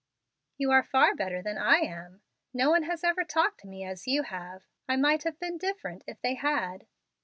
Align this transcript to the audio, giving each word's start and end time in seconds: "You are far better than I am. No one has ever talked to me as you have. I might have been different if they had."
"You 0.57 0.71
are 0.71 0.81
far 0.81 1.13
better 1.13 1.43
than 1.43 1.59
I 1.59 1.75
am. 1.81 2.21
No 2.55 2.71
one 2.71 2.81
has 2.85 3.03
ever 3.03 3.23
talked 3.23 3.59
to 3.59 3.67
me 3.67 3.83
as 3.83 4.07
you 4.07 4.23
have. 4.23 4.63
I 4.89 4.95
might 4.95 5.21
have 5.25 5.37
been 5.39 5.59
different 5.59 6.03
if 6.07 6.19
they 6.23 6.33
had." 6.33 6.87